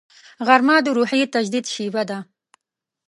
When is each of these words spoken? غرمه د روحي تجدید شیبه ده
غرمه 0.47 0.75
د 0.85 0.87
روحي 0.97 1.21
تجدید 1.35 1.65
شیبه 1.73 2.03
ده 2.09 2.17